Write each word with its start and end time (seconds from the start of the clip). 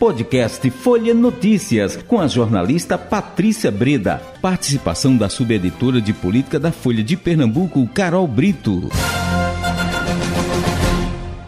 Podcast 0.00 0.70
Folha 0.70 1.12
Notícias, 1.12 1.94
com 1.94 2.18
a 2.18 2.26
jornalista 2.26 2.96
Patrícia 2.96 3.70
Breda. 3.70 4.18
Participação 4.40 5.14
da 5.14 5.28
subeditora 5.28 6.00
de 6.00 6.14
política 6.14 6.58
da 6.58 6.72
Folha 6.72 7.04
de 7.04 7.18
Pernambuco, 7.18 7.86
Carol 7.88 8.26
Brito. 8.26 8.88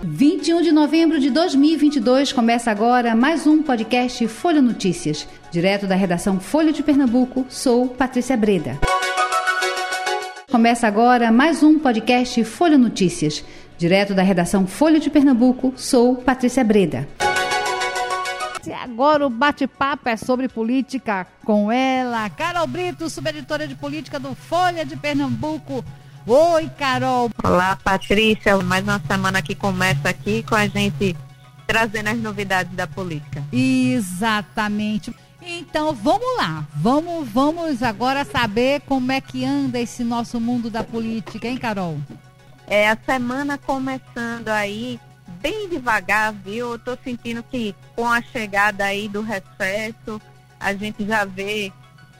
21 0.02 0.60
de 0.60 0.70
novembro 0.70 1.18
de 1.18 1.30
2022 1.30 2.34
começa 2.34 2.70
agora 2.70 3.16
mais 3.16 3.46
um 3.46 3.62
podcast 3.62 4.28
Folha 4.28 4.60
Notícias. 4.60 5.26
Direto 5.50 5.86
da 5.86 5.94
redação 5.94 6.38
Folha 6.38 6.74
de 6.74 6.82
Pernambuco, 6.82 7.46
sou 7.48 7.88
Patrícia 7.88 8.36
Breda. 8.36 8.78
Começa 10.50 10.86
agora 10.86 11.32
mais 11.32 11.62
um 11.62 11.78
podcast 11.78 12.44
Folha 12.44 12.76
Notícias. 12.76 13.42
Direto 13.78 14.12
da 14.12 14.22
redação 14.22 14.66
Folha 14.66 15.00
de 15.00 15.08
Pernambuco, 15.08 15.72
sou 15.74 16.16
Patrícia 16.16 16.62
Breda. 16.62 17.08
E 18.64 18.72
agora 18.72 19.26
o 19.26 19.30
bate-papo 19.30 20.08
é 20.08 20.16
sobre 20.16 20.48
política 20.48 21.26
com 21.44 21.70
ela, 21.72 22.30
Carol 22.30 22.66
Brito, 22.66 23.10
subeditora 23.10 23.66
de 23.66 23.74
política 23.74 24.20
do 24.20 24.34
Folha 24.36 24.84
de 24.84 24.96
Pernambuco. 24.96 25.84
Oi, 26.24 26.70
Carol. 26.78 27.28
Olá, 27.42 27.76
Patrícia. 27.82 28.56
Mais 28.58 28.84
uma 28.84 29.00
semana 29.00 29.42
que 29.42 29.56
começa 29.56 30.08
aqui 30.08 30.44
com 30.44 30.54
a 30.54 30.68
gente 30.68 31.16
trazendo 31.66 32.10
as 32.10 32.18
novidades 32.18 32.72
da 32.74 32.86
política. 32.86 33.42
Exatamente. 33.52 35.12
Então, 35.40 35.92
vamos 35.92 36.36
lá. 36.36 36.64
Vamos, 36.76 37.28
vamos 37.28 37.82
agora 37.82 38.24
saber 38.24 38.82
como 38.82 39.10
é 39.10 39.20
que 39.20 39.44
anda 39.44 39.80
esse 39.80 40.04
nosso 40.04 40.40
mundo 40.40 40.70
da 40.70 40.84
política, 40.84 41.48
hein, 41.48 41.56
Carol? 41.56 41.98
É 42.68 42.88
a 42.88 42.96
semana 42.96 43.58
começando 43.58 44.48
aí 44.48 45.00
bem 45.42 45.68
devagar, 45.68 46.32
viu? 46.32 46.72
Eu 46.72 46.78
tô 46.78 46.96
sentindo 47.02 47.42
que 47.42 47.74
com 47.96 48.06
a 48.06 48.22
chegada 48.22 48.84
aí 48.84 49.08
do 49.08 49.20
recesso, 49.20 50.22
a 50.58 50.72
gente 50.72 51.04
já 51.04 51.24
vê 51.24 51.72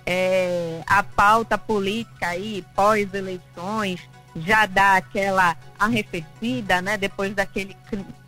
é, 0.04 0.82
a 0.86 1.02
pauta 1.02 1.56
política 1.56 2.28
aí, 2.28 2.64
pós-eleições, 2.74 4.00
já 4.34 4.66
dá 4.66 4.96
aquela 4.96 5.56
arrefecida, 5.78 6.82
né? 6.82 6.96
Depois 6.96 7.34
daquele 7.34 7.76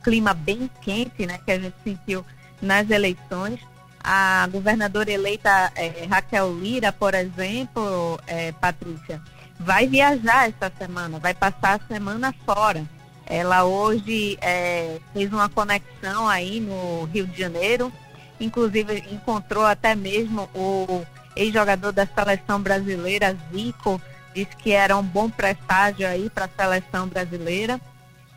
clima 0.02 0.32
bem 0.32 0.70
quente, 0.80 1.26
né? 1.26 1.40
Que 1.44 1.52
a 1.52 1.58
gente 1.58 1.76
sentiu 1.82 2.24
nas 2.62 2.88
eleições. 2.88 3.60
A 4.02 4.46
governadora 4.52 5.10
eleita 5.10 5.72
é, 5.74 6.06
Raquel 6.08 6.58
Lira, 6.58 6.92
por 6.92 7.14
exemplo, 7.14 8.20
é, 8.26 8.52
Patrícia, 8.52 9.20
vai 9.58 9.86
viajar 9.86 10.48
essa 10.48 10.70
semana, 10.78 11.18
vai 11.18 11.32
passar 11.32 11.80
a 11.80 11.88
semana 11.88 12.34
fora. 12.44 12.84
Ela 13.26 13.64
hoje 13.64 14.38
é, 14.40 14.98
fez 15.12 15.32
uma 15.32 15.48
conexão 15.48 16.28
aí 16.28 16.60
no 16.60 17.04
Rio 17.04 17.26
de 17.26 17.38
Janeiro, 17.38 17.92
inclusive 18.38 19.04
encontrou 19.10 19.64
até 19.64 19.94
mesmo 19.94 20.48
o 20.54 21.02
ex-jogador 21.34 21.92
da 21.92 22.06
seleção 22.06 22.60
brasileira, 22.60 23.36
Zico, 23.52 24.00
disse 24.34 24.54
que 24.56 24.72
era 24.72 24.96
um 24.96 25.02
bom 25.02 25.30
presságio 25.30 26.06
aí 26.06 26.28
para 26.28 26.46
a 26.46 26.48
seleção 26.48 27.08
brasileira. 27.08 27.80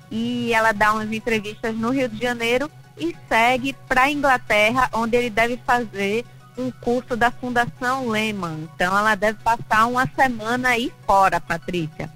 E 0.09 0.53
ela 0.53 0.71
dá 0.71 0.94
umas 0.94 1.11
entrevistas 1.11 1.75
no 1.75 1.89
Rio 1.89 2.07
de 2.07 2.22
Janeiro 2.22 2.72
e 2.97 3.16
segue 3.27 3.73
para 3.88 4.03
a 4.03 4.11
Inglaterra, 4.11 4.89
onde 4.94 5.17
ele 5.17 5.29
deve 5.29 5.57
fazer 5.66 6.25
um 6.57 6.72
curso 6.72 7.16
da 7.16 7.29
Fundação 7.29 8.07
Lehman. 8.07 8.67
Então 8.73 8.97
ela 8.97 9.16
deve 9.16 9.38
passar 9.44 9.85
uma 9.85 10.07
semana 10.16 10.69
aí 10.69 10.91
fora, 11.05 11.39
Patrícia. 11.39 12.09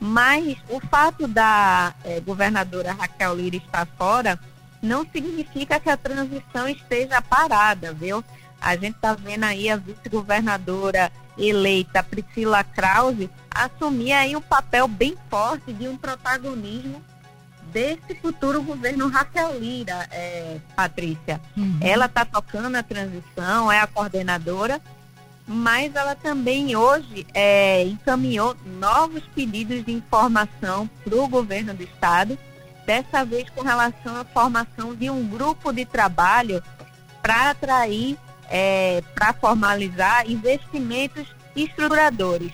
Mas 0.00 0.56
o 0.68 0.80
fato 0.80 1.26
da 1.26 1.94
é, 2.04 2.20
governadora 2.20 2.92
Raquel 2.92 3.34
Lira 3.34 3.56
estar 3.56 3.86
fora 3.98 4.38
não 4.80 5.04
significa 5.04 5.80
que 5.80 5.90
a 5.90 5.96
transição 5.96 6.68
esteja 6.68 7.20
parada, 7.20 7.92
viu? 7.92 8.22
A 8.60 8.74
gente 8.76 8.96
está 8.96 9.14
vendo 9.14 9.44
aí 9.44 9.68
a 9.68 9.76
vice-governadora 9.76 11.12
eleita 11.36 12.02
Priscila 12.02 12.64
Krause 12.64 13.30
assumir 13.50 14.12
aí 14.12 14.36
um 14.36 14.40
papel 14.40 14.86
bem 14.86 15.16
forte 15.28 15.72
de 15.72 15.88
um 15.88 15.96
protagonismo 15.96 17.02
desse 17.72 18.14
futuro 18.14 18.62
governo 18.62 19.08
Raquel 19.08 19.58
Lira, 19.58 20.08
é, 20.10 20.58
Patrícia. 20.74 21.40
Uhum. 21.56 21.78
Ela 21.80 22.06
está 22.06 22.24
tocando 22.24 22.76
a 22.76 22.82
transição, 22.82 23.70
é 23.70 23.80
a 23.80 23.86
coordenadora, 23.86 24.80
mas 25.48 25.94
ela 25.94 26.14
também 26.14 26.76
hoje 26.76 27.26
é, 27.32 27.82
encaminhou 27.84 28.54
novos 28.78 29.22
pedidos 29.34 29.82
de 29.82 29.92
informação 29.92 30.88
para 31.02 31.16
o 31.16 31.26
governo 31.26 31.72
do 31.72 31.82
estado, 31.82 32.38
dessa 32.84 33.24
vez 33.24 33.48
com 33.48 33.62
relação 33.62 34.14
à 34.14 34.24
formação 34.26 34.94
de 34.94 35.08
um 35.08 35.26
grupo 35.26 35.72
de 35.72 35.86
trabalho 35.86 36.62
para 37.22 37.50
atrair, 37.50 38.18
é, 38.50 39.02
para 39.14 39.32
formalizar 39.32 40.30
investimentos 40.30 41.26
estruturadores. 41.56 42.52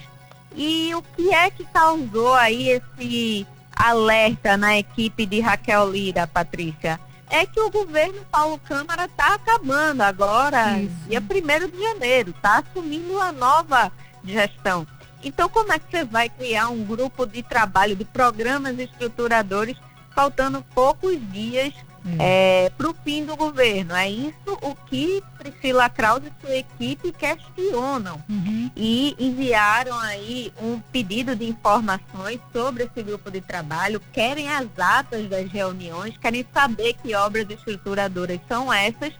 E 0.55 0.95
o 0.95 1.01
que 1.01 1.33
é 1.33 1.51
que 1.51 1.65
causou 1.65 2.33
aí 2.33 2.69
esse 2.69 3.45
alerta 3.75 4.55
na 4.55 4.77
equipe 4.77 5.25
de 5.25 5.41
Raquel 5.41 5.91
Lira, 5.91 6.25
Patrícia? 6.25 6.97
É 7.29 7.45
que 7.45 7.59
o 7.59 7.69
governo 7.69 8.25
Paulo 8.31 8.59
Câmara 8.59 9.05
está 9.05 9.35
acabando 9.35 10.01
agora, 10.01 10.79
Isso. 10.79 10.95
dia 11.07 11.19
1 11.19 11.69
de 11.69 11.81
janeiro, 11.81 12.29
está 12.31 12.59
assumindo 12.59 13.13
uma 13.13 13.31
nova 13.31 13.91
gestão. 14.23 14.87
Então, 15.23 15.49
como 15.49 15.73
é 15.73 15.79
que 15.79 15.89
você 15.89 16.03
vai 16.03 16.29
criar 16.29 16.69
um 16.69 16.83
grupo 16.83 17.25
de 17.25 17.41
trabalho 17.41 17.95
de 17.95 18.05
programas 18.05 18.77
estruturadores 18.77 19.75
faltando 20.13 20.63
poucos 20.73 21.17
dias 21.31 21.73
é. 22.19 22.65
é, 22.65 22.69
para 22.69 22.89
o 22.89 22.93
fim 23.03 23.25
do 23.25 23.35
governo. 23.35 23.95
É 23.95 24.09
isso 24.09 24.57
o 24.61 24.75
que 24.75 25.23
Priscila 25.37 25.89
Krause 25.89 26.27
e 26.27 26.45
sua 26.45 26.55
equipe 26.55 27.11
questionam. 27.11 28.21
Uhum. 28.29 28.71
E 28.75 29.15
enviaram 29.17 29.97
aí 29.99 30.53
um 30.61 30.79
pedido 30.79 31.35
de 31.35 31.45
informações 31.45 32.39
sobre 32.53 32.83
esse 32.83 33.03
grupo 33.03 33.31
de 33.31 33.41
trabalho, 33.41 34.01
querem 34.13 34.49
as 34.49 34.67
atas 34.77 35.27
das 35.27 35.51
reuniões, 35.51 36.17
querem 36.17 36.45
saber 36.53 36.93
que 36.93 37.15
obras 37.15 37.49
estruturadoras 37.49 38.39
são 38.47 38.71
essas. 38.71 39.13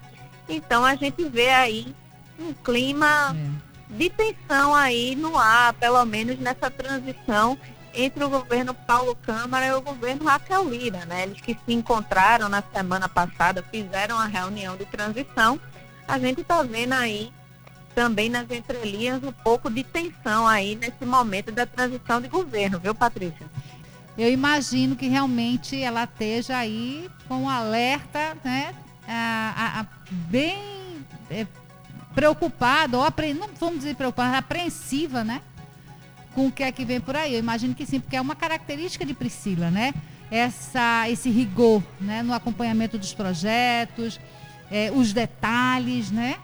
Então 0.47 0.85
a 0.85 0.95
gente 0.95 1.28
vê 1.28 1.50
aí 1.50 1.95
um 2.40 2.53
clima 2.53 3.35
é. 3.35 3.94
de 3.97 4.09
tensão 4.09 4.75
aí 4.75 5.16
no 5.16 5.38
ar, 5.38 5.74
pelo 5.74 6.03
menos 6.06 6.38
nessa 6.40 6.69
transição 6.69 7.57
entre 7.95 8.23
o 8.23 8.29
governo 8.29 8.73
Paulo 8.73 9.16
Câmara 9.16 9.66
e 9.67 9.73
o 9.73 9.81
governo 9.81 10.25
Raquel 10.25 10.69
Lira, 10.69 11.06
né? 11.06 11.23
Eles 11.23 11.41
que 11.41 11.53
se 11.53 11.73
encontraram 11.73 12.50
na 12.50 12.61
semana 12.61 13.07
passada, 13.07 13.63
fizeram 13.72 14.17
a 14.17 14.25
reunião 14.25 14.75
de 14.75 14.85
transição. 14.85 15.59
A 16.07 16.19
gente 16.19 16.41
está 16.41 16.61
vendo 16.61 16.94
aí 16.94 17.31
também 17.95 18.29
nas 18.29 18.51
entrelinhas 18.51 19.23
um 19.23 19.31
pouco 19.31 19.69
de 19.72 19.83
tensão 19.83 20.45
aí 20.45 20.75
nesse 20.75 21.06
momento 21.06 21.51
da 21.51 21.66
transição 21.66 22.19
de 22.19 22.28
governo, 22.28 22.79
viu, 22.79 22.94
Patrícia? 22.94 23.47
Eu 24.17 24.29
imagino 24.29 24.95
que 24.95 25.07
realmente 25.07 25.81
ela 25.81 26.03
esteja 26.03 26.57
aí 26.57 27.09
com 27.27 27.44
um 27.44 27.50
alerta, 27.50 28.38
né, 28.44 28.73
a, 29.07 29.53
a, 29.56 29.79
a 29.81 29.85
bem 30.09 31.06
é, 31.29 31.45
preocupada, 32.13 32.97
ou 32.97 33.03
apre, 33.03 33.33
não 33.33 33.50
vamos 33.59 33.79
dizer 33.79 33.95
preocupada, 33.95 34.38
apreensiva, 34.38 35.23
né? 35.23 35.41
Com 36.35 36.47
o 36.47 36.51
que 36.51 36.62
é 36.62 36.72
que 36.72 36.85
vem 36.85 37.00
por 37.00 37.16
aí. 37.16 37.34
Eu 37.34 37.40
imagino 37.40 37.73
que 37.73 37.85
sim, 37.85 38.00
porque 38.00 38.18
é 38.18 38.22
uma 38.22 38.35
característica 38.35 39.06
de 39.06 39.13
Priscila, 39.13 39.72
né? 39.72 39.94
Essa, 40.29 41.09
esse 41.09 41.29
rigor 41.29 41.81
né? 42.01 42.22
no 42.22 42.34
acompanhamento 42.34 42.97
dos 42.97 43.13
projetos, 43.13 44.19
é, 44.69 44.91
os 44.94 45.13
detalhes, 45.13 46.12
né? 46.12 46.35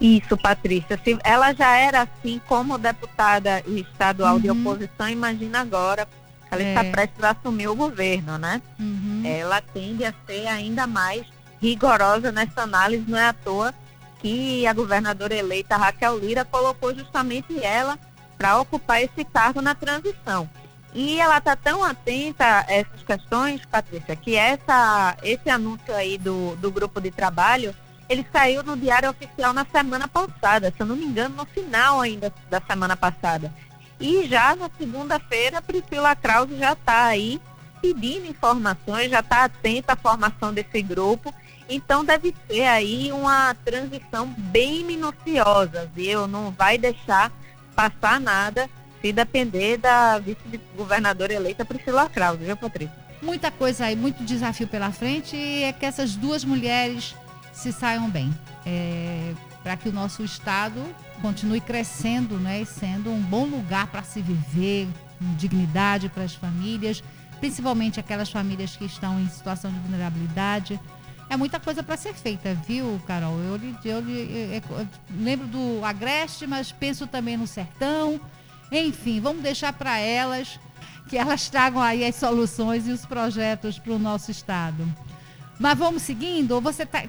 Isso, 0.00 0.36
Patrícia. 0.36 1.00
Se 1.02 1.18
ela 1.24 1.52
já 1.52 1.76
era 1.76 2.02
assim 2.02 2.40
como 2.46 2.78
deputada 2.78 3.62
estadual 3.66 4.34
uhum. 4.34 4.40
de 4.40 4.50
oposição, 4.50 5.08
imagina 5.08 5.60
agora 5.60 6.06
ela 6.50 6.62
é. 6.62 6.68
está 6.70 6.84
prestes 6.84 7.22
a 7.22 7.30
assumir 7.30 7.68
o 7.68 7.76
governo, 7.76 8.36
né? 8.36 8.60
Uhum. 8.78 9.22
Ela 9.24 9.60
tende 9.60 10.04
a 10.04 10.12
ser 10.26 10.46
ainda 10.48 10.86
mais 10.86 11.24
rigorosa 11.60 12.32
nessa 12.32 12.62
análise, 12.62 13.04
não 13.06 13.18
é 13.18 13.28
à 13.28 13.32
toa 13.32 13.74
que 14.20 14.66
a 14.66 14.72
governadora 14.72 15.34
eleita 15.34 15.76
Raquel 15.76 16.18
Lira 16.18 16.44
colocou 16.44 16.94
justamente 16.94 17.58
ela 17.62 17.98
para 18.40 18.58
ocupar 18.58 19.02
esse 19.02 19.22
cargo 19.22 19.60
na 19.60 19.74
transição. 19.74 20.48
E 20.94 21.20
ela 21.20 21.36
está 21.36 21.54
tão 21.54 21.84
atenta 21.84 22.64
a 22.66 22.72
essas 22.72 23.02
questões, 23.02 23.60
Patrícia, 23.66 24.16
que 24.16 24.34
essa, 24.34 25.14
esse 25.22 25.50
anúncio 25.50 25.94
aí 25.94 26.16
do, 26.16 26.56
do 26.56 26.70
grupo 26.70 27.02
de 27.02 27.10
trabalho, 27.10 27.76
ele 28.08 28.26
saiu 28.32 28.62
no 28.62 28.78
Diário 28.78 29.10
Oficial 29.10 29.52
na 29.52 29.66
semana 29.66 30.08
passada, 30.08 30.72
se 30.74 30.80
eu 30.80 30.86
não 30.86 30.96
me 30.96 31.04
engano, 31.04 31.36
no 31.36 31.44
final 31.44 32.00
ainda 32.00 32.32
da 32.48 32.62
semana 32.62 32.96
passada. 32.96 33.52
E 34.00 34.26
já 34.26 34.56
na 34.56 34.70
segunda-feira, 34.78 35.60
Priscila 35.60 36.16
Krause 36.16 36.56
já 36.56 36.72
está 36.72 37.04
aí 37.04 37.38
pedindo 37.82 38.26
informações, 38.26 39.10
já 39.10 39.20
está 39.20 39.44
atenta 39.44 39.92
à 39.92 39.96
formação 39.96 40.50
desse 40.50 40.80
grupo. 40.80 41.32
Então 41.68 42.02
deve 42.06 42.34
ser 42.48 42.64
aí 42.64 43.12
uma 43.12 43.54
transição 43.66 44.26
bem 44.26 44.82
minuciosa, 44.82 45.88
viu? 45.94 46.26
Não 46.26 46.50
vai 46.50 46.78
deixar 46.78 47.30
passar 47.74 48.20
nada 48.20 48.68
se 49.00 49.12
depender 49.12 49.78
da 49.78 50.18
vice-governadora 50.18 51.32
eleita 51.32 51.64
Priscila 51.64 52.08
Krause, 52.08 52.44
viu, 52.44 52.56
Patrícia? 52.56 52.94
Muita 53.22 53.50
coisa 53.50 53.86
aí, 53.86 53.96
muito 53.96 54.24
desafio 54.24 54.66
pela 54.66 54.90
frente 54.92 55.36
e 55.36 55.62
é 55.62 55.72
que 55.72 55.84
essas 55.84 56.16
duas 56.16 56.44
mulheres 56.44 57.14
se 57.52 57.72
saiam 57.72 58.08
bem. 58.08 58.32
É, 58.66 59.32
para 59.62 59.76
que 59.76 59.88
o 59.88 59.92
nosso 59.92 60.22
estado 60.22 60.82
continue 61.20 61.60
crescendo 61.60 62.38
né, 62.38 62.62
e 62.62 62.66
sendo 62.66 63.10
um 63.10 63.20
bom 63.20 63.44
lugar 63.44 63.86
para 63.88 64.02
se 64.02 64.22
viver, 64.22 64.88
com 65.18 65.34
dignidade 65.34 66.08
para 66.08 66.24
as 66.24 66.34
famílias, 66.34 67.02
principalmente 67.40 68.00
aquelas 68.00 68.30
famílias 68.30 68.76
que 68.76 68.84
estão 68.84 69.20
em 69.20 69.28
situação 69.28 69.70
de 69.70 69.78
vulnerabilidade. 69.80 70.80
É 71.30 71.36
muita 71.36 71.60
coisa 71.60 71.80
para 71.80 71.96
ser 71.96 72.12
feita, 72.12 72.54
viu, 72.66 73.00
Carol? 73.06 73.38
Eu, 73.38 73.54
eu, 73.84 74.00
eu, 74.00 74.52
eu, 74.52 74.88
lembro 75.16 75.46
do 75.46 75.84
Agreste, 75.84 76.44
mas 76.44 76.72
penso 76.72 77.06
também 77.06 77.36
no 77.36 77.46
Sertão. 77.46 78.20
Enfim, 78.72 79.20
vamos 79.20 79.40
deixar 79.40 79.72
para 79.72 79.96
elas 79.96 80.58
que 81.08 81.16
elas 81.16 81.48
tragam 81.48 81.80
aí 81.80 82.04
as 82.04 82.16
soluções 82.16 82.88
e 82.88 82.90
os 82.90 83.06
projetos 83.06 83.78
para 83.78 83.92
o 83.92 83.98
nosso 83.98 84.32
estado. 84.32 84.84
Mas 85.56 85.78
vamos 85.78 86.02
seguindo? 86.02 86.50
Ou 86.50 86.60
você 86.60 86.84
tá, 86.84 87.04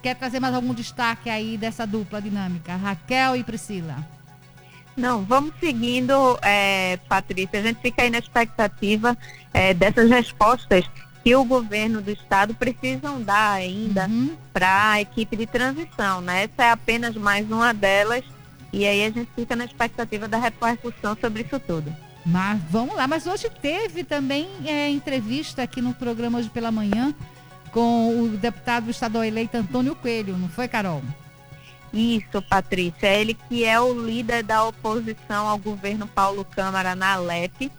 quer 0.00 0.14
trazer 0.14 0.38
mais 0.38 0.54
algum 0.54 0.72
destaque 0.72 1.28
aí 1.28 1.58
dessa 1.58 1.84
dupla 1.84 2.22
dinâmica, 2.22 2.76
Raquel 2.76 3.34
e 3.34 3.42
Priscila? 3.42 3.96
Não, 4.96 5.24
vamos 5.24 5.52
seguindo, 5.58 6.38
é, 6.42 6.96
Patrícia. 7.08 7.58
A 7.58 7.62
gente 7.62 7.80
fica 7.80 8.02
aí 8.02 8.10
na 8.10 8.18
expectativa 8.18 9.18
é, 9.52 9.74
dessas 9.74 10.08
respostas 10.08 10.88
que 11.24 11.34
o 11.34 11.42
governo 11.42 12.02
do 12.02 12.10
estado 12.10 12.54
precisam 12.54 13.20
dar 13.22 13.52
ainda 13.52 14.06
uhum. 14.06 14.36
para 14.52 14.90
a 14.90 15.00
equipe 15.00 15.34
de 15.34 15.46
transição, 15.46 16.20
né? 16.20 16.44
Essa 16.44 16.64
é 16.64 16.70
apenas 16.70 17.16
mais 17.16 17.50
uma 17.50 17.72
delas 17.72 18.22
e 18.70 18.86
aí 18.86 19.06
a 19.06 19.10
gente 19.10 19.30
fica 19.34 19.56
na 19.56 19.64
expectativa 19.64 20.28
da 20.28 20.36
repercussão 20.36 21.16
sobre 21.18 21.42
isso 21.42 21.58
tudo. 21.58 21.90
Mas 22.26 22.60
vamos 22.70 22.94
lá, 22.94 23.08
mas 23.08 23.26
hoje 23.26 23.48
teve 23.62 24.04
também 24.04 24.48
é, 24.66 24.90
entrevista 24.90 25.62
aqui 25.62 25.80
no 25.80 25.94
programa 25.94 26.38
hoje 26.38 26.50
pela 26.50 26.70
manhã 26.70 27.14
com 27.70 28.20
o 28.20 28.28
deputado 28.28 28.90
estadual 28.90 29.24
eleito 29.24 29.56
Antônio 29.56 29.96
Coelho, 29.96 30.36
não 30.36 30.48
foi, 30.48 30.68
Carol? 30.68 31.02
Isso, 31.92 32.42
Patrícia. 32.42 33.06
Ele 33.06 33.34
que 33.34 33.64
é 33.64 33.80
o 33.80 33.94
líder 33.94 34.42
da 34.42 34.64
oposição 34.64 35.48
ao 35.48 35.56
governo 35.56 36.06
Paulo 36.06 36.44
Câmara 36.44 36.94
na 36.94 37.14
Alep 37.14 37.70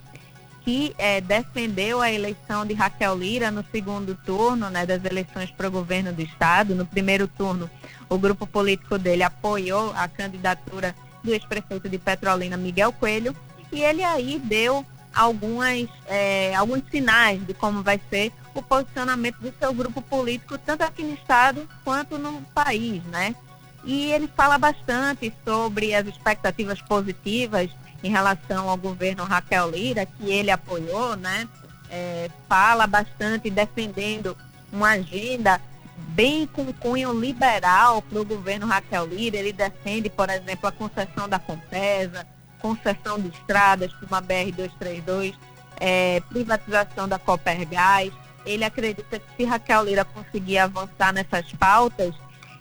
que 0.65 0.95
é, 0.97 1.21
defendeu 1.21 2.01
a 2.01 2.11
eleição 2.11 2.65
de 2.65 2.73
Raquel 2.73 3.15
Lira 3.15 3.51
no 3.51 3.63
segundo 3.71 4.15
turno 4.25 4.67
né, 4.71 4.83
das 4.83 5.05
eleições 5.05 5.51
para 5.51 5.67
o 5.67 5.71
governo 5.71 6.11
do 6.11 6.23
estado. 6.23 6.73
No 6.73 6.87
primeiro 6.87 7.27
turno, 7.27 7.69
o 8.09 8.17
grupo 8.17 8.47
político 8.47 8.97
dele 8.97 9.21
apoiou 9.21 9.93
a 9.95 10.07
candidatura 10.07 10.95
do 11.23 11.31
ex-prefeito 11.31 11.87
de 11.87 11.99
Petrolina, 11.99 12.57
Miguel 12.57 12.91
Coelho, 12.91 13.35
e 13.71 13.83
ele 13.83 14.03
aí 14.03 14.39
deu 14.39 14.83
algumas, 15.13 15.87
é, 16.07 16.55
alguns 16.55 16.81
sinais 16.89 17.45
de 17.45 17.53
como 17.53 17.83
vai 17.83 18.01
ser 18.09 18.31
o 18.55 18.61
posicionamento 18.61 19.37
do 19.37 19.53
seu 19.59 19.71
grupo 19.71 20.01
político, 20.01 20.57
tanto 20.57 20.81
aqui 20.81 21.03
no 21.03 21.13
estado 21.13 21.69
quanto 21.83 22.17
no 22.17 22.41
país, 22.55 23.03
né? 23.05 23.35
E 23.83 24.11
ele 24.11 24.27
fala 24.35 24.57
bastante 24.57 25.31
sobre 25.45 25.93
as 25.93 26.07
expectativas 26.07 26.81
positivas 26.81 27.69
em 28.03 28.09
relação 28.09 28.69
ao 28.69 28.77
governo 28.77 29.23
Raquel 29.23 29.69
Lira, 29.71 30.05
que 30.05 30.29
ele 30.29 30.51
apoiou, 30.51 31.15
né? 31.15 31.47
É, 31.89 32.29
fala 32.47 32.87
bastante 32.87 33.49
defendendo 33.49 34.35
uma 34.71 34.91
agenda 34.91 35.61
bem 36.09 36.47
com 36.47 36.71
cunho 36.73 37.17
liberal 37.17 38.01
para 38.01 38.19
o 38.19 38.25
governo 38.25 38.67
Raquel 38.67 39.05
Lira. 39.05 39.37
Ele 39.37 39.53
defende, 39.53 40.09
por 40.09 40.29
exemplo, 40.29 40.67
a 40.67 40.71
concessão 40.71 41.27
da 41.27 41.39
Compesa, 41.39 42.25
concessão 42.59 43.19
de 43.19 43.29
estradas 43.29 43.93
como 43.93 44.15
a 44.15 44.21
BR-232, 44.21 45.35
é, 45.79 46.21
privatização 46.29 47.07
da 47.07 47.19
Copergás. 47.19 48.11
Ele 48.45 48.63
acredita 48.63 49.19
que 49.19 49.25
se 49.35 49.45
Raquel 49.45 49.83
Lira 49.83 50.05
conseguir 50.05 50.59
avançar 50.59 51.13
nessas 51.13 51.51
pautas, 51.53 52.13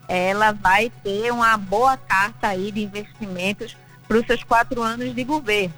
ela 0.08 0.52
vai 0.52 0.90
ter 1.02 1.32
uma 1.32 1.56
boa 1.56 1.96
carta 1.96 2.48
aí 2.48 2.70
de 2.70 2.82
investimentos 2.82 3.76
para 4.06 4.18
os 4.18 4.26
seus 4.26 4.42
quatro 4.42 4.82
anos 4.82 5.14
de 5.14 5.24
governo. 5.24 5.74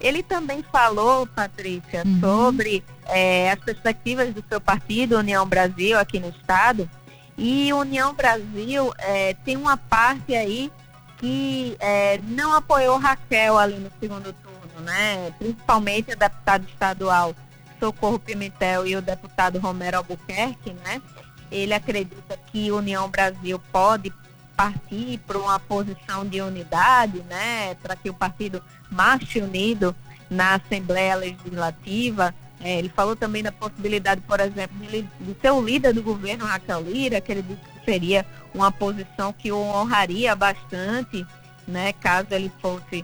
Ele 0.00 0.22
também 0.22 0.64
falou, 0.72 1.26
Patrícia, 1.26 2.02
uhum. 2.06 2.20
sobre 2.20 2.82
é, 3.06 3.50
as 3.50 3.60
perspectivas 3.60 4.32
do 4.32 4.42
seu 4.48 4.60
partido, 4.60 5.18
União 5.18 5.46
Brasil, 5.46 5.98
aqui 5.98 6.18
no 6.18 6.30
Estado. 6.30 6.88
E 7.36 7.72
União 7.72 8.14
Brasil 8.14 8.92
é, 8.98 9.34
tem 9.44 9.56
uma 9.56 9.76
parte 9.76 10.34
aí 10.34 10.70
que 11.18 11.76
é, 11.80 12.18
não 12.24 12.54
apoiou 12.54 12.96
Raquel 12.96 13.58
ali 13.58 13.76
no 13.76 13.90
segundo 14.00 14.32
turno, 14.32 14.84
né? 14.84 15.32
Principalmente 15.38 16.12
a 16.12 16.14
deputada 16.14 16.64
estadual 16.66 17.34
Socorro 17.78 18.18
Pimentel 18.18 18.86
e 18.86 18.96
o 18.96 19.02
deputado 19.02 19.58
Romero 19.58 19.98
Albuquerque, 19.98 20.72
né? 20.84 21.02
Ele 21.50 21.74
acredita 21.74 22.38
que 22.50 22.70
União 22.70 23.08
Brasil 23.08 23.60
pode 23.70 24.10
partir 24.60 25.18
para 25.26 25.38
uma 25.38 25.58
posição 25.58 26.26
de 26.26 26.42
unidade, 26.42 27.22
né, 27.22 27.74
para 27.76 27.96
que 27.96 28.10
o 28.10 28.14
partido 28.14 28.62
marche 28.90 29.40
unido 29.40 29.96
na 30.28 30.56
Assembleia 30.56 31.14
Legislativa. 31.14 32.34
É, 32.62 32.78
ele 32.78 32.90
falou 32.90 33.16
também 33.16 33.42
da 33.42 33.50
possibilidade, 33.50 34.20
por 34.20 34.38
exemplo, 34.38 34.76
de, 34.86 35.00
de 35.00 35.40
ser 35.40 35.50
o 35.50 35.62
líder 35.62 35.94
do 35.94 36.02
governo, 36.02 36.44
Raquel 36.44 36.82
Lira, 36.82 37.22
que 37.22 37.32
ele 37.32 37.40
disse 37.40 37.62
que 37.62 37.84
seria 37.86 38.26
uma 38.52 38.70
posição 38.70 39.32
que 39.32 39.50
o 39.50 39.58
honraria 39.58 40.36
bastante, 40.36 41.26
né, 41.66 41.94
caso 41.94 42.28
ele 42.32 42.52
fosse 42.60 43.02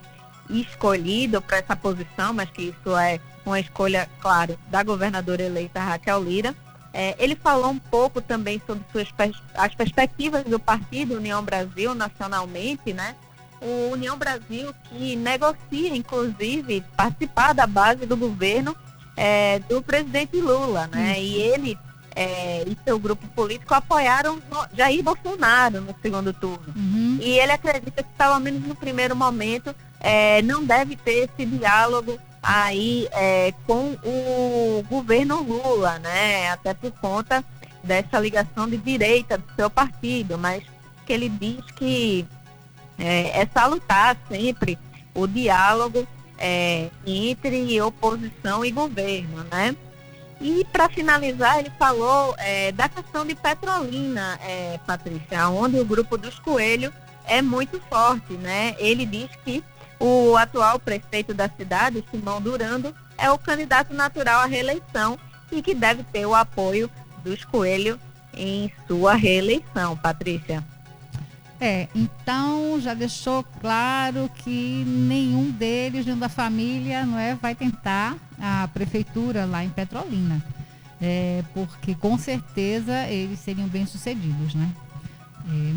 escolhido 0.51 1.41
para 1.41 1.57
essa 1.57 1.75
posição, 1.75 2.35
mas 2.35 2.51
que 2.51 2.65
isso 2.65 2.95
é 2.95 3.19
uma 3.47 3.59
escolha, 3.59 4.11
claro, 4.21 4.59
da 4.69 4.83
governadora 4.83 5.43
eleita 5.43 5.81
Raquel 5.81 6.23
Lira. 6.23 6.55
É, 6.99 7.15
ele 7.19 7.37
falou 7.37 7.73
um 7.73 7.79
pouco 7.79 8.23
também 8.23 8.59
sobre 8.67 8.83
suas 8.91 9.13
pers 9.13 9.37
as 9.55 9.75
perspectivas 9.75 10.45
do 10.45 10.59
partido 10.59 11.17
União 11.17 11.43
Brasil 11.43 11.95
nacionalmente, 11.95 12.95
né? 12.95 13.15
O 13.61 13.93
União 13.93 14.17
Brasil 14.17 14.73
que 14.89 15.15
negocia, 15.15 15.95
inclusive, 15.95 16.83
participar 16.97 17.53
da 17.53 17.67
base 17.67 18.07
do 18.07 18.17
governo 18.17 18.75
é, 19.15 19.59
do 19.69 19.83
presidente 19.83 20.41
Lula, 20.41 20.87
né? 20.87 21.13
Uhum. 21.13 21.21
E 21.21 21.35
ele 21.35 21.79
é, 22.15 22.65
e 22.67 22.75
seu 22.83 22.99
grupo 22.99 23.29
político 23.29 23.75
apoiaram 23.75 24.41
Jair 24.75 25.03
Bolsonaro 25.03 25.83
no 25.83 25.95
segundo 26.01 26.33
turno. 26.33 26.73
Uhum. 26.75 27.19
E 27.21 27.39
ele 27.39 27.53
acredita 27.53 28.03
que, 28.03 28.09
pelo 28.17 28.41
menos 28.41 28.67
no 28.67 28.75
primeiro 28.75 29.15
momento, 29.15 29.75
é, 30.01 30.41
não 30.41 30.65
deve 30.65 30.97
ter 30.97 31.29
esse 31.29 31.45
diálogo 31.45 32.19
aí 32.47 33.09
é, 33.11 33.53
com 33.67 33.97
o 34.05 34.85
governo 34.89 35.43
Lula, 35.43 35.99
né? 35.99 36.49
Até 36.51 36.73
por 36.73 36.93
conta 36.93 37.45
dessa 37.83 38.21
ligação 38.21 38.69
de 38.69 38.77
direita 38.77 39.37
do 39.37 39.45
seu 39.57 39.69
partido, 39.69 40.39
mas 40.39 40.63
que 41.05 41.13
ele 41.13 41.29
diz 41.29 41.65
que 41.73 42.25
é, 42.97 43.41
é 43.41 43.49
salutar 43.53 44.17
sempre 44.29 44.79
o 45.13 45.27
diálogo 45.27 46.07
é, 46.39 46.89
entre 47.05 47.81
oposição 47.83 48.65
e 48.65 48.71
governo, 48.71 49.45
né? 49.51 49.75
E 50.41 50.65
para 50.71 50.89
finalizar, 50.89 51.59
ele 51.59 51.73
falou 51.79 52.35
é, 52.39 52.71
da 52.71 52.89
questão 52.89 53.27
de 53.27 53.35
Petrolina, 53.35 54.39
é, 54.47 54.79
Patrícia, 54.87 55.49
onde 55.49 55.81
o 55.81 55.85
grupo 55.85 56.17
dos 56.17 56.39
Coelhos 56.39 56.93
é 57.25 57.43
muito 57.43 57.81
forte, 57.89 58.35
né? 58.35 58.77
Ele 58.79 59.05
diz 59.05 59.31
que 59.45 59.65
o 59.99 60.37
atual 60.37 60.79
prefeito 60.79 61.33
da 61.33 61.49
cidade, 61.49 62.05
Simão 62.11 62.41
Durando, 62.41 62.95
é 63.17 63.31
o 63.31 63.39
candidato 63.39 63.95
natural 63.95 64.41
à 64.41 64.47
reeleição 64.47 65.19
e 65.51 65.63
que 65.63 65.75
deve 65.75 66.03
ter 66.05 66.27
o 66.27 66.35
apoio 66.35 66.91
dos 67.25 67.45
Coelho 67.45 67.99
em 68.35 68.71
sua 68.87 69.15
reeleição, 69.15 69.97
Patrícia. 69.97 70.63
É, 71.59 71.89
então 71.95 72.79
já 72.81 72.93
deixou 72.93 73.43
claro 73.61 74.31
que 74.35 74.85
nenhum 74.85 75.51
deles, 75.51 76.05
nenhum 76.05 76.19
da 76.19 76.29
família, 76.29 77.07
não 77.07 77.19
é, 77.19 77.35
vai 77.35 77.55
tentar 77.55 78.15
a 78.39 78.69
prefeitura 78.69 79.47
lá 79.47 79.65
em 79.65 79.71
Petrolina. 79.71 80.45
É, 81.01 81.43
porque 81.55 81.95
com 81.95 82.17
certeza 82.19 83.07
eles 83.07 83.39
seriam 83.41 83.69
bem 83.69 83.87
sucedidos, 83.87 84.55
né? 84.55 84.71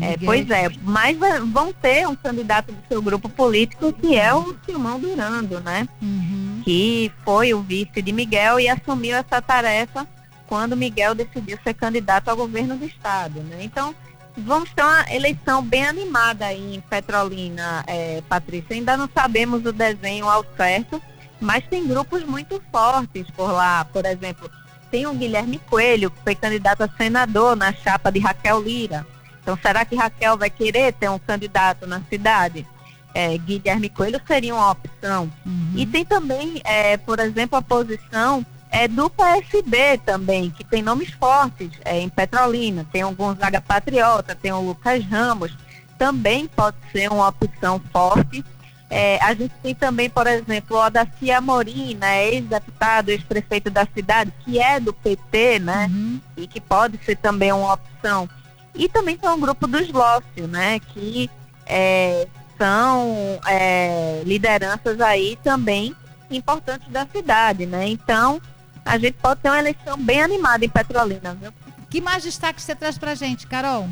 É, 0.00 0.16
pois 0.24 0.50
é, 0.50 0.68
mas 0.82 1.16
vão 1.52 1.72
ter 1.72 2.08
um 2.08 2.16
candidato 2.16 2.72
do 2.72 2.78
seu 2.88 3.00
grupo 3.00 3.28
político 3.28 3.92
que 3.92 4.16
é 4.16 4.34
o 4.34 4.56
Silmão 4.66 4.98
Durando, 4.98 5.60
né? 5.60 5.88
Uhum. 6.02 6.60
Que 6.64 7.12
foi 7.24 7.54
o 7.54 7.62
vice 7.62 8.02
de 8.02 8.12
Miguel 8.12 8.58
e 8.58 8.68
assumiu 8.68 9.16
essa 9.16 9.40
tarefa 9.40 10.06
quando 10.48 10.76
Miguel 10.76 11.14
decidiu 11.14 11.56
ser 11.62 11.74
candidato 11.74 12.28
ao 12.28 12.36
governo 12.36 12.76
do 12.76 12.84
estado, 12.84 13.40
né? 13.42 13.58
Então, 13.60 13.94
vamos 14.36 14.72
ter 14.72 14.82
uma 14.82 15.04
eleição 15.14 15.62
bem 15.62 15.86
animada 15.86 16.46
aí 16.46 16.74
em 16.74 16.80
Petrolina, 16.80 17.84
é, 17.86 18.20
Patrícia. 18.28 18.74
Ainda 18.74 18.96
não 18.96 19.08
sabemos 19.14 19.64
o 19.64 19.72
desenho 19.72 20.28
ao 20.28 20.44
certo, 20.56 21.00
mas 21.40 21.64
tem 21.68 21.86
grupos 21.86 22.24
muito 22.24 22.60
fortes 22.72 23.30
por 23.30 23.52
lá. 23.52 23.84
Por 23.84 24.04
exemplo, 24.04 24.50
tem 24.90 25.06
o 25.06 25.14
Guilherme 25.14 25.58
Coelho, 25.70 26.10
que 26.10 26.20
foi 26.22 26.34
candidato 26.34 26.82
a 26.82 26.88
senador 26.88 27.54
na 27.54 27.72
chapa 27.72 28.10
de 28.10 28.18
Raquel 28.18 28.60
Lira. 28.60 29.06
Então, 29.42 29.58
será 29.60 29.84
que 29.84 29.96
Raquel 29.96 30.36
vai 30.36 30.50
querer 30.50 30.92
ter 30.92 31.08
um 31.08 31.18
candidato 31.18 31.86
na 31.86 32.00
cidade? 32.08 32.66
É, 33.14 33.36
Guilherme 33.38 33.88
Coelho 33.88 34.20
seria 34.26 34.54
uma 34.54 34.70
opção. 34.70 35.30
Uhum. 35.44 35.72
E 35.74 35.86
tem 35.86 36.04
também, 36.04 36.60
é, 36.64 36.96
por 36.96 37.18
exemplo, 37.18 37.58
a 37.58 37.62
posição 37.62 38.44
é 38.70 38.86
do 38.86 39.10
PSB 39.10 39.98
também, 40.04 40.50
que 40.50 40.62
tem 40.62 40.82
nomes 40.82 41.10
fortes 41.10 41.70
é, 41.84 42.00
em 42.00 42.08
Petrolina. 42.08 42.86
Tem 42.92 43.04
o 43.04 43.10
Gonzaga 43.10 43.60
Patriota, 43.60 44.34
tem 44.34 44.52
o 44.52 44.60
Lucas 44.60 45.04
Ramos. 45.04 45.56
Também 45.98 46.46
pode 46.46 46.76
ser 46.92 47.10
uma 47.10 47.28
opção 47.28 47.80
forte. 47.92 48.44
É, 48.88 49.22
a 49.22 49.34
gente 49.34 49.54
tem 49.62 49.74
também, 49.74 50.10
por 50.10 50.26
exemplo, 50.26 50.76
o 50.76 50.84
Odacia 50.84 51.38
Amorim, 51.38 51.94
né, 51.94 52.28
ex-deputado, 52.28 53.10
ex-prefeito 53.10 53.70
da 53.70 53.86
cidade, 53.86 54.32
que 54.44 54.58
é 54.58 54.80
do 54.80 54.92
PT, 54.92 55.60
né? 55.60 55.88
Uhum. 55.88 56.20
E 56.36 56.46
que 56.48 56.60
pode 56.60 56.98
ser 57.04 57.16
também 57.16 57.52
uma 57.52 57.74
opção. 57.74 58.28
E 58.74 58.88
também 58.88 59.16
tem 59.16 59.28
um 59.28 59.40
grupo 59.40 59.66
dos 59.66 59.90
Lócio, 59.90 60.46
né? 60.48 60.80
Que 60.80 61.30
é, 61.66 62.26
são 62.56 63.40
é, 63.46 64.22
lideranças 64.24 65.00
aí 65.00 65.38
também 65.42 65.94
importantes 66.30 66.88
da 66.88 67.06
cidade, 67.06 67.66
né? 67.66 67.88
Então, 67.88 68.40
a 68.84 68.98
gente 68.98 69.14
pode 69.14 69.40
ter 69.40 69.48
uma 69.48 69.58
eleição 69.58 69.96
bem 69.96 70.22
animada 70.22 70.64
em 70.64 70.68
Petrolina, 70.68 71.34
viu? 71.34 71.52
Que 71.88 72.00
mais 72.00 72.22
destaque 72.22 72.62
você 72.62 72.74
traz 72.74 72.96
pra 72.96 73.14
gente, 73.14 73.46
Carol? 73.46 73.88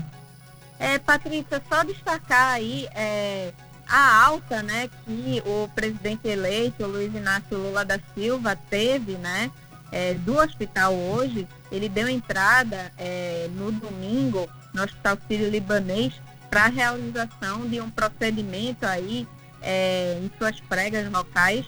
É, 0.78 0.98
Patrícia, 0.98 1.60
só 1.68 1.82
destacar 1.82 2.54
aí 2.54 2.88
é, 2.94 3.52
a 3.88 4.24
alta, 4.26 4.62
né, 4.62 4.88
que 5.04 5.42
o 5.44 5.68
presidente 5.74 6.28
eleito, 6.28 6.86
Luiz 6.86 7.12
Inácio 7.12 7.58
Lula 7.58 7.84
da 7.84 7.98
Silva, 8.14 8.54
teve, 8.70 9.12
né, 9.14 9.50
é, 9.90 10.14
do 10.14 10.38
hospital 10.38 10.94
hoje. 10.94 11.48
Ele 11.72 11.88
deu 11.88 12.08
entrada 12.08 12.92
é, 12.96 13.48
no 13.52 13.72
domingo 13.72 14.48
no 14.78 14.84
Hospital 14.84 15.18
Sírio-Libanês 15.26 16.14
para 16.48 16.64
a 16.64 16.68
realização 16.68 17.68
de 17.68 17.80
um 17.80 17.90
procedimento 17.90 18.86
aí 18.86 19.26
é, 19.60 20.18
em 20.22 20.30
suas 20.38 20.60
pregas 20.60 21.10
locais 21.10 21.66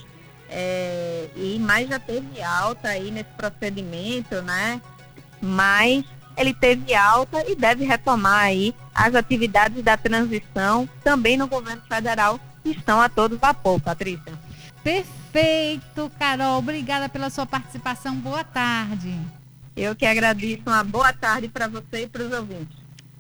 é, 0.49 1.29
e 1.37 1.59
mais 1.59 1.89
já 1.89 1.99
teve 1.99 2.41
alta 2.43 2.89
aí 2.89 3.11
nesse 3.11 3.31
procedimento, 3.37 4.41
né? 4.43 4.81
Mas 5.41 6.05
ele 6.37 6.55
teve 6.55 6.95
alta 6.95 7.45
e 7.49 7.55
deve 7.55 7.85
retomar 7.85 8.45
aí 8.45 8.75
as 8.95 9.15
atividades 9.15 9.83
da 9.83 9.97
transição 9.97 10.89
também 11.05 11.37
no 11.37 11.47
governo 11.47 11.83
federal 11.89 12.41
que 12.63 12.71
estão 12.71 13.01
a 13.01 13.09
todo 13.09 13.39
vapor, 13.39 13.81
Patrícia. 13.81 14.33
Perfeito, 14.83 16.11
Carol. 16.19 16.59
Obrigada 16.59 17.09
pela 17.09 17.31
sua 17.31 17.47
participação. 17.47 18.17
Boa 18.17 18.45
tarde. 18.45 19.15
Eu 19.77 19.95
que 19.95 20.07
agradeço. 20.07 20.63
Uma 20.67 20.83
boa 20.83 21.13
tarde 21.13 21.49
para 21.49 21.69
você 21.69 22.03
e 22.03 22.09
para 22.09 22.23
os 22.23 22.33
ouvintes. 22.33 22.80